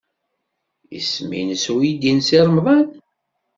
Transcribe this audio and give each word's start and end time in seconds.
Isem-nnes 0.97 1.65
uydi 1.73 2.11
n 2.17 2.19
Si 2.27 2.39
Remḍan? 2.47 2.87